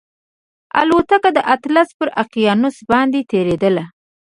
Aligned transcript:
الوتکه 0.79 1.29
د 1.37 1.39
اطلس 1.55 1.89
پر 1.99 2.07
اقیانوس 2.23 2.77
باندې 2.91 3.19
تېرېدله 3.31 3.85